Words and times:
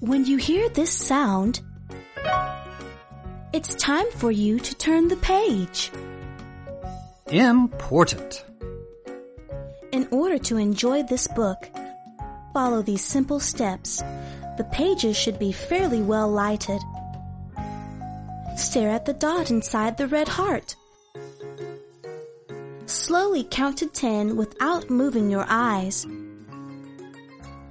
When 0.00 0.24
you 0.24 0.36
hear 0.36 0.68
this 0.68 0.92
sound, 0.92 1.60
it's 3.52 3.74
time 3.74 4.06
for 4.12 4.30
you 4.30 4.60
to 4.60 4.74
turn 4.76 5.08
the 5.08 5.16
page. 5.16 5.90
Important. 7.26 8.44
In 9.90 10.06
order 10.12 10.38
to 10.38 10.56
enjoy 10.56 11.02
this 11.02 11.26
book, 11.26 11.68
follow 12.54 12.80
these 12.80 13.04
simple 13.04 13.40
steps. 13.40 14.00
The 14.56 14.68
pages 14.70 15.16
should 15.16 15.36
be 15.36 15.50
fairly 15.50 16.00
well 16.00 16.30
lighted. 16.30 16.80
Stare 18.56 18.90
at 18.90 19.04
the 19.04 19.14
dot 19.14 19.50
inside 19.50 19.96
the 19.96 20.06
red 20.06 20.28
heart. 20.28 20.76
Slowly 22.86 23.42
count 23.42 23.78
to 23.78 23.88
10 23.88 24.36
without 24.36 24.90
moving 24.90 25.28
your 25.28 25.46
eyes. 25.48 26.06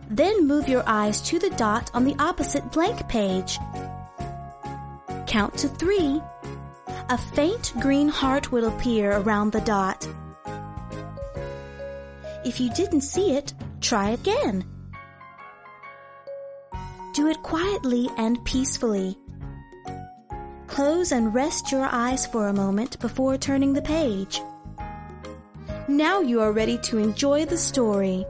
Then 0.09 0.47
move 0.47 0.69
your 0.69 0.83
eyes 0.87 1.21
to 1.23 1.39
the 1.39 1.49
dot 1.51 1.91
on 1.93 2.05
the 2.05 2.15
opposite 2.17 2.71
blank 2.71 3.07
page. 3.09 3.59
Count 5.27 5.57
to 5.57 5.67
3. 5.67 6.21
A 7.09 7.17
faint 7.17 7.73
green 7.79 8.07
heart 8.07 8.51
will 8.51 8.67
appear 8.67 9.17
around 9.17 9.51
the 9.51 9.61
dot. 9.61 10.07
If 12.45 12.59
you 12.61 12.69
didn't 12.73 13.01
see 13.01 13.33
it, 13.33 13.53
try 13.81 14.11
again. 14.11 14.65
Do 17.13 17.27
it 17.27 17.41
quietly 17.43 18.09
and 18.17 18.43
peacefully. 18.45 19.17
Close 20.67 21.11
and 21.11 21.33
rest 21.33 21.71
your 21.71 21.87
eyes 21.91 22.25
for 22.27 22.47
a 22.47 22.53
moment 22.53 22.99
before 22.99 23.37
turning 23.37 23.73
the 23.73 23.81
page. 23.81 24.41
Now 25.87 26.21
you 26.21 26.41
are 26.41 26.51
ready 26.51 26.77
to 26.83 26.97
enjoy 26.97 27.45
the 27.45 27.57
story. 27.57 28.25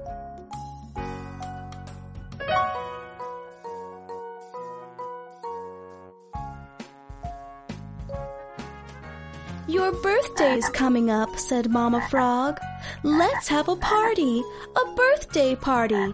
Birthday's 10.47 10.69
coming 10.69 11.09
up, 11.09 11.37
said 11.37 11.69
Mama 11.69 12.05
Frog. 12.09 12.59
Let's 13.03 13.47
have 13.49 13.67
a 13.67 13.75
party, 13.75 14.41
a 14.75 14.95
birthday 14.95 15.55
party. 15.55 16.11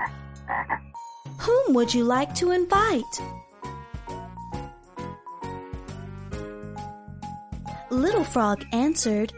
Whom 1.39 1.73
would 1.75 1.93
you 1.93 2.03
like 2.03 2.33
to 2.35 2.51
invite? 2.51 3.03
Little 7.91 8.23
Frog 8.23 8.65
answered, 8.71 9.33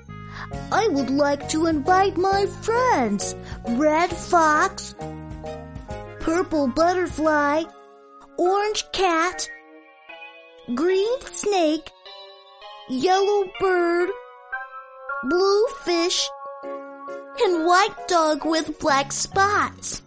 I 0.71 0.87
would 0.87 1.09
like 1.09 1.49
to 1.49 1.65
invite 1.65 2.15
my 2.15 2.45
friends, 2.61 3.35
Red 3.67 4.11
Fox, 4.11 4.95
Purple 6.19 6.67
Butterfly, 6.67 7.63
Orange 8.37 8.85
Cat, 8.93 9.49
Green 10.73 11.21
Snake, 11.21 11.89
Yellow 12.89 13.49
Bird, 13.59 14.09
Blue 15.27 15.65
Fish, 15.81 16.29
and 16.63 17.65
White 17.65 18.07
Dog 18.07 18.45
with 18.45 18.77
black 18.77 19.11
spots. 19.11 20.03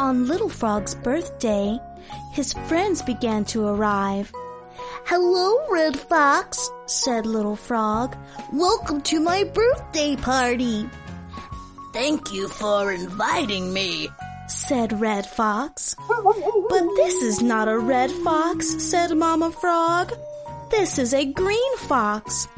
On 0.00 0.26
Little 0.26 0.48
Frog's 0.48 0.96
birthday, 0.96 1.78
his 2.32 2.54
friends 2.66 3.02
began 3.02 3.44
to 3.44 3.68
arrive. 3.68 4.32
Hello, 5.04 5.64
Red 5.70 5.96
Fox, 5.96 6.68
said 6.86 7.24
Little 7.24 7.54
Frog. 7.54 8.16
Welcome 8.52 9.00
to 9.02 9.20
my 9.20 9.44
birthday 9.44 10.16
party. 10.16 10.90
Thank 11.92 12.32
you 12.32 12.48
for 12.48 12.90
inviting 12.90 13.72
me, 13.72 14.08
said 14.48 15.00
Red 15.00 15.24
Fox. 15.24 15.94
But 16.08 16.96
this 16.96 17.14
is 17.22 17.42
not 17.42 17.68
a 17.68 17.78
red 17.78 18.10
fox, 18.10 18.82
said 18.82 19.16
Mama 19.16 19.52
Frog. 19.52 20.12
This 20.72 20.98
is 20.98 21.12
a 21.12 21.24
green 21.26 21.76
fox. 21.76 22.48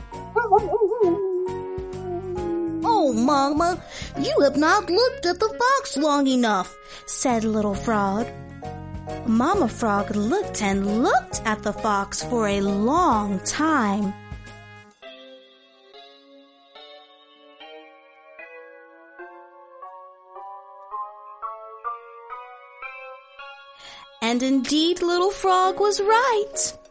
Oh, 2.87 3.13
Mama, 3.13 3.83
you 4.21 4.39
have 4.43 4.57
not 4.57 4.89
looked 4.89 5.27
at 5.27 5.41
the 5.41 5.49
fox 5.49 5.97
long 5.97 6.29
enough, 6.29 6.73
said 7.07 7.43
Little 7.43 7.75
Frog. 7.75 8.29
Mama 9.27 9.69
Frog 9.69 10.15
looked 10.15 10.63
and 10.63 11.03
looked 11.03 11.43
at 11.45 11.65
the 11.65 11.73
fox 11.73 12.23
for 12.23 12.47
a 12.47 12.61
long 12.61 13.41
time. 13.41 14.15
And 24.23 24.41
indeed, 24.41 25.03
Little 25.03 25.33
Frog 25.33 25.81
was 25.81 26.01
right. 26.01 26.84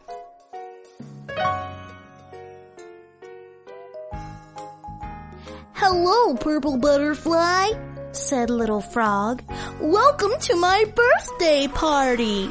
Hello, 5.86 6.34
Purple 6.34 6.78
Butterfly, 6.78 7.72
said 8.12 8.48
Little 8.48 8.80
Frog. 8.80 9.42
Welcome 9.82 10.32
to 10.40 10.56
my 10.56 10.86
birthday 10.86 11.68
party. 11.68 12.50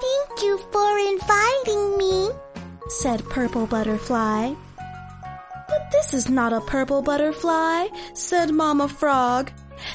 Thank 0.00 0.42
you 0.42 0.58
for 0.72 0.98
inviting 0.98 1.96
me, 1.96 2.30
said 2.88 3.24
Purple 3.26 3.68
Butterfly. 3.68 4.52
But 5.68 5.90
this 5.92 6.12
is 6.12 6.28
not 6.28 6.52
a 6.52 6.60
purple 6.62 7.02
butterfly, 7.02 7.86
said 8.14 8.50
Mama 8.50 8.88
Frog. 8.88 9.52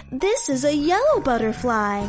This 0.09 0.47
is 0.47 0.63
a 0.63 0.73
yellow 0.73 1.19
butterfly. 1.19 2.07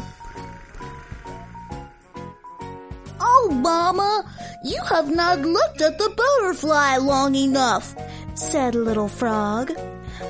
Oh, 3.19 3.51
Mama, 3.53 4.33
you 4.63 4.81
have 4.85 5.13
not 5.13 5.41
looked 5.41 5.81
at 5.83 5.99
the 5.99 6.09
butterfly 6.17 6.99
long 6.99 7.35
enough, 7.35 7.97
said 8.35 8.75
Little 8.75 9.09
Frog. 9.09 9.73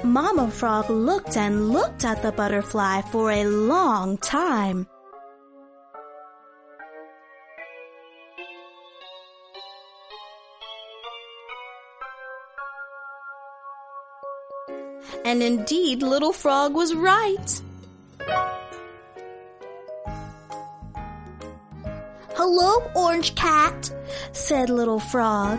Mama 0.02 0.50
Frog 0.50 0.90
looked 0.90 1.36
and 1.36 1.70
looked 1.70 2.04
at 2.04 2.22
the 2.22 2.32
butterfly 2.32 3.00
for 3.02 3.30
a 3.30 3.44
long 3.44 4.18
time. 4.18 4.86
And 15.24 15.42
indeed, 15.42 16.02
Little 16.02 16.32
Frog 16.32 16.74
was 16.74 16.94
right. 16.94 17.62
Hello, 22.34 22.82
Orange 22.94 23.34
Cat, 23.34 23.90
said 24.32 24.68
Little 24.68 25.00
Frog. 25.00 25.58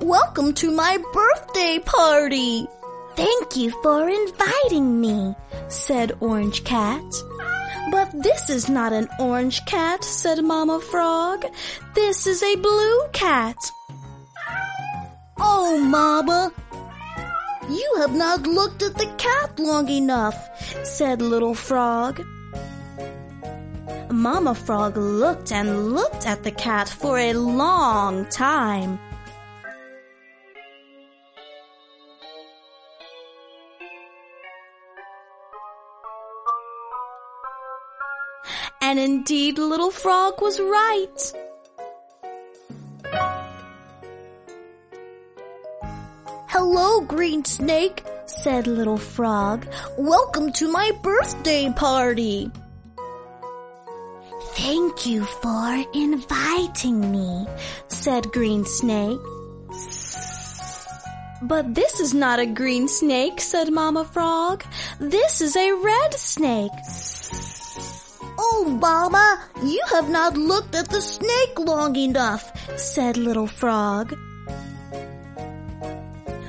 Welcome 0.00 0.52
to 0.54 0.70
my 0.70 0.98
birthday 1.12 1.78
party. 1.78 2.66
Thank 3.14 3.56
you 3.56 3.70
for 3.82 4.08
inviting 4.08 5.00
me, 5.00 5.34
said 5.68 6.12
Orange 6.20 6.64
Cat. 6.64 7.04
But 7.90 8.10
this 8.12 8.50
is 8.50 8.68
not 8.68 8.92
an 8.92 9.08
orange 9.18 9.64
cat, 9.64 10.04
said 10.04 10.42
Mama 10.44 10.80
Frog. 10.80 11.46
This 11.94 12.26
is 12.26 12.42
a 12.42 12.56
blue 12.56 13.08
cat. 13.12 13.56
Oh, 15.38 15.78
Mama, 15.78 16.52
you 17.70 17.94
have 17.98 18.14
not 18.14 18.42
looked 18.42 18.82
at 18.82 18.96
the 18.96 19.12
cat 19.16 19.58
long 19.58 19.88
enough, 19.88 20.36
said 20.84 21.22
Little 21.22 21.54
Frog. 21.54 22.20
Mama 24.10 24.54
Frog 24.54 24.96
looked 24.96 25.52
and 25.52 25.92
looked 25.94 26.26
at 26.26 26.42
the 26.42 26.52
cat 26.52 26.88
for 26.88 27.18
a 27.18 27.32
long 27.34 28.26
time. 28.26 28.98
And 38.96 39.04
indeed, 39.04 39.58
Little 39.58 39.90
Frog 39.90 40.40
was 40.40 40.58
right. 40.58 41.32
Hello, 46.48 47.02
Green 47.02 47.44
Snake, 47.44 48.02
said 48.24 48.66
Little 48.66 48.96
Frog. 48.96 49.66
Welcome 49.98 50.50
to 50.52 50.72
my 50.72 50.92
birthday 51.02 51.70
party. 51.76 52.50
Thank 54.54 55.04
you 55.04 55.24
for 55.26 55.84
inviting 55.92 57.12
me, 57.12 57.46
said 57.88 58.32
Green 58.32 58.64
Snake. 58.64 59.20
But 61.42 61.74
this 61.74 62.00
is 62.00 62.14
not 62.14 62.38
a 62.38 62.46
green 62.46 62.88
snake, 62.88 63.42
said 63.42 63.70
Mama 63.70 64.06
Frog. 64.06 64.64
This 64.98 65.42
is 65.42 65.54
a 65.54 65.72
red 65.72 66.14
snake. 66.14 66.72
Obama, 68.56 68.80
Mama, 68.80 69.48
you 69.62 69.82
have 69.90 70.08
not 70.08 70.36
looked 70.36 70.74
at 70.74 70.88
the 70.88 71.00
snake 71.02 71.58
long 71.58 71.94
enough, 71.94 72.50
said 72.78 73.18
Little 73.18 73.46
Frog. 73.46 74.16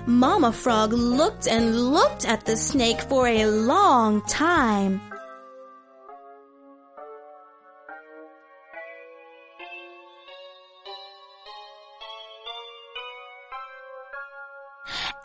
Mama 0.06 0.54
Frog 0.54 0.94
looked 0.94 1.48
and 1.48 1.76
looked 1.76 2.26
at 2.26 2.46
the 2.46 2.56
snake 2.56 3.02
for 3.02 3.28
a 3.28 3.46
long 3.46 4.22
time. 4.22 5.02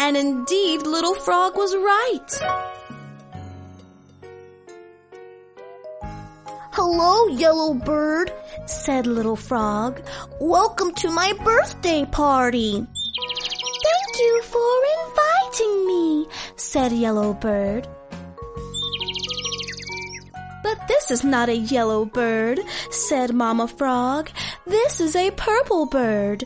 And 0.00 0.16
indeed, 0.16 0.82
Little 0.82 1.14
Frog 1.14 1.56
was 1.56 1.76
right. 1.76 2.71
Hello, 6.74 7.26
Yellow 7.28 7.74
Bird, 7.74 8.32
said 8.64 9.06
Little 9.06 9.36
Frog. 9.36 10.00
Welcome 10.40 10.94
to 10.94 11.10
my 11.10 11.34
birthday 11.44 12.06
party. 12.06 12.72
Thank 12.72 14.18
you 14.18 14.42
for 14.44 14.80
inviting 15.04 15.86
me, 15.86 16.26
said 16.56 16.92
Yellow 16.92 17.34
Bird. 17.34 17.86
But 20.62 20.88
this 20.88 21.10
is 21.10 21.22
not 21.22 21.50
a 21.50 21.56
yellow 21.56 22.06
bird, 22.06 22.60
said 22.90 23.34
Mama 23.34 23.68
Frog. 23.68 24.30
This 24.66 24.98
is 24.98 25.14
a 25.14 25.30
purple 25.32 25.84
bird. 25.84 26.44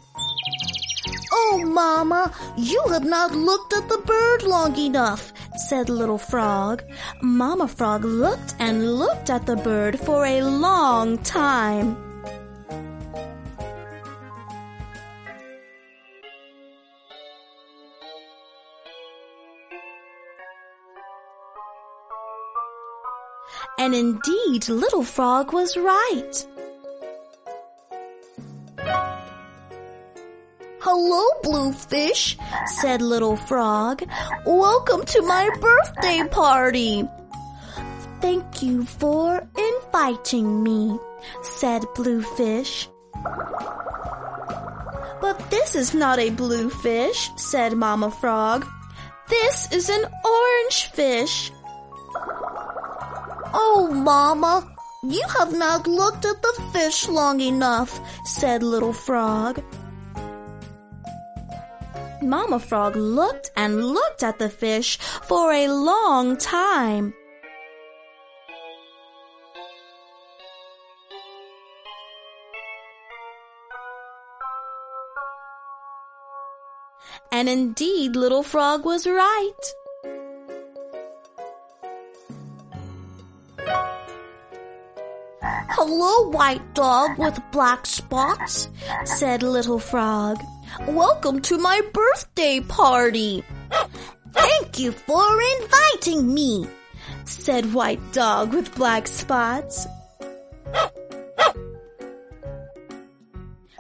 Oh, 1.33 1.63
Mama, 1.65 2.33
you 2.57 2.83
have 2.89 3.05
not 3.05 3.31
looked 3.31 3.75
at 3.75 3.89
the 3.89 3.99
bird 3.99 4.43
long 4.43 4.77
enough, 4.77 5.33
said 5.59 5.89
Little 5.89 6.19
Frog. 6.19 6.83
Mama 7.23 7.69
Frog 7.69 8.05
looked 8.05 8.55
and 8.59 8.99
looked 8.99 9.31
at 9.31 9.47
the 9.47 9.57
bird 9.57 9.99
for 10.01 10.25
a 10.25 10.43
long 10.43 11.19
time. 11.19 11.97
And 23.79 23.95
indeed, 23.95 24.69
Little 24.69 25.05
Frog 25.05 25.53
was 25.53 25.77
right. 25.77 26.47
Hello, 30.89 31.27
Bluefish, 31.43 32.39
said 32.79 33.03
Little 33.03 33.35
Frog. 33.35 34.05
Welcome 34.47 35.05
to 35.07 35.23
my 35.23 35.51
birthday 35.61 36.23
party. 36.31 37.03
Thank 38.21 38.63
you 38.63 38.85
for 38.85 39.49
inviting 39.59 40.63
me, 40.63 40.97
said 41.43 41.85
Bluefish. 41.97 42.89
But 45.21 45.51
this 45.51 45.75
is 45.75 45.93
not 45.93 46.21
a 46.21 46.31
blue 46.31 46.71
fish, 46.71 47.31
said 47.35 47.73
Mama 47.73 48.13
Frog. 48.13 48.65
This 49.29 49.73
is 49.73 49.91
an 49.91 50.05
orange 50.05 50.87
fish. 50.95 51.51
Oh, 53.53 53.91
Mama, 53.93 54.73
you 55.03 55.25
have 55.37 55.53
not 55.53 55.89
looked 55.89 56.25
at 56.25 56.41
the 56.41 56.63
fish 56.73 57.09
long 57.09 57.41
enough, 57.41 57.99
said 58.25 58.63
Little 58.63 58.93
Frog. 58.93 59.61
Mama 62.27 62.59
Frog 62.59 62.97
looked 62.97 63.53
and 63.57 63.87
looked 63.87 64.25
at 64.25 64.41
the 64.41 64.51
fish 64.51 64.99
for 64.99 65.53
a 65.53 65.69
long 65.69 66.37
time. 66.37 67.15
And 77.31 77.49
indeed, 77.49 78.17
Little 78.17 78.43
Frog 78.43 78.85
was 78.85 79.07
right. 79.07 79.53
Hello, 85.79 86.31
white 86.31 86.75
dog 86.75 87.19
with 87.19 87.39
black 87.53 87.87
spots, 87.87 88.69
said 89.05 89.45
Little 89.45 89.79
Frog. 89.79 90.39
Welcome 90.87 91.41
to 91.43 91.59
my 91.59 91.81
birthday 91.93 92.61
party. 92.61 93.45
Thank 94.33 94.79
you 94.79 94.93
for 94.93 95.41
inviting 95.61 96.33
me, 96.33 96.67
said 97.25 97.73
White 97.73 98.13
Dog 98.13 98.53
with 98.53 98.75
black 98.75 99.07
spots. 99.07 99.87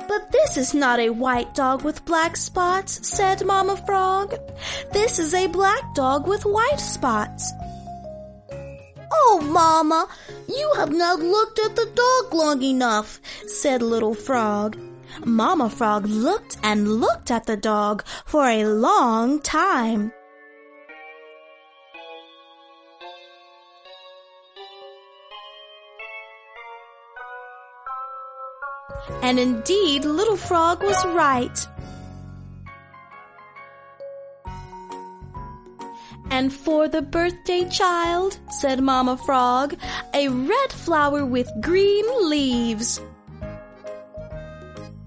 But 0.09 0.33
this 0.33 0.56
is 0.56 0.75
not 0.75 0.99
a 0.99 1.11
white 1.11 1.55
dog 1.55 1.83
with 1.83 2.05
black 2.05 2.37
spots, 2.37 3.06
said 3.06 3.44
Mama 3.44 3.77
Frog. 3.77 4.35
This 4.93 5.19
is 5.19 5.35
a 5.35 5.49
black 5.49 5.94
dog 5.94 6.27
with 6.27 6.44
white 6.44 6.81
spots. 6.81 7.53
Oh, 9.12 9.41
Mama, 9.44 10.09
you 10.49 10.73
have 10.77 10.93
not 10.93 11.19
looked 11.19 11.59
at 11.59 11.77
the 11.77 11.87
dog 11.94 12.35
long 12.35 12.62
enough, 12.62 13.21
said 13.47 13.82
Little 13.82 14.15
Frog. 14.15 14.79
Mama 15.25 15.71
Frog 15.71 16.07
looked 16.07 16.59
and 16.63 17.01
looked 17.01 17.31
at 17.31 17.47
the 17.47 17.57
dog 17.57 18.05
for 18.25 18.47
a 18.47 18.65
long 18.65 19.41
time. 19.41 20.13
And 29.23 29.39
indeed, 29.39 30.05
Little 30.05 30.37
Frog 30.37 30.83
was 30.83 31.05
right. 31.07 31.67
And 36.31 36.53
for 36.53 36.89
the 36.89 37.03
birthday 37.03 37.69
child, 37.69 38.39
said 38.51 38.81
Mama 38.83 39.17
Frog, 39.17 39.75
a 40.13 40.29
red 40.29 40.73
flower 40.73 41.25
with 41.25 41.49
green 41.61 42.05
leaves. 42.29 43.01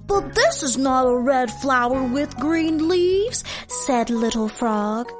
But 0.10 0.34
this 0.34 0.64
is 0.64 0.76
not 0.76 1.06
a 1.06 1.16
red 1.16 1.52
flower 1.62 2.02
with 2.04 2.36
green 2.38 2.90
leaves, 2.90 3.44
said 3.68 4.10
Little 4.10 4.50
Frog. 4.50 5.12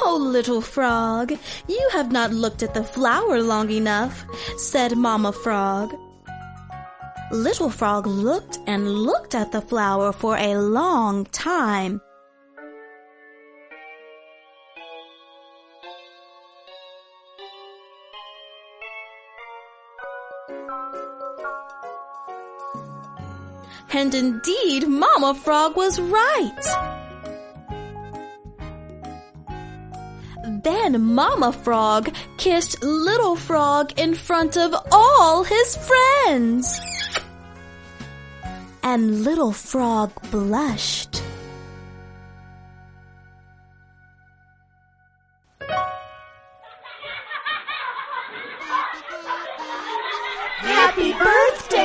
Oh, 0.00 0.16
Little 0.18 0.62
Frog, 0.62 1.32
you 1.68 1.88
have 1.92 2.10
not 2.10 2.32
looked 2.32 2.62
at 2.62 2.72
the 2.72 2.82
flower 2.82 3.42
long 3.42 3.68
enough, 3.68 4.24
said 4.56 4.96
Mama 4.96 5.32
Frog. 5.32 5.94
Little 7.30 7.68
Frog 7.68 8.06
looked 8.06 8.58
and 8.66 8.88
looked 8.88 9.34
at 9.34 9.52
the 9.52 9.60
flower 9.60 10.12
for 10.12 10.38
a 10.38 10.56
long 10.56 11.26
time. 11.26 12.00
And 23.92 24.14
indeed, 24.14 24.86
Mama 24.86 25.34
Frog 25.34 25.76
was 25.76 25.98
right. 25.98 26.64
Then 30.62 31.02
Mama 31.02 31.52
Frog 31.52 32.14
kissed 32.36 32.82
Little 32.82 33.36
Frog 33.36 33.98
in 33.98 34.14
front 34.14 34.56
of 34.56 34.74
all 34.92 35.44
his 35.44 35.76
friends. 35.76 36.80
And 38.82 39.24
Little 39.24 39.52
Frog 39.52 40.12
blushed. 40.30 41.22
Happy 50.60 51.12
birthday! 51.12 51.77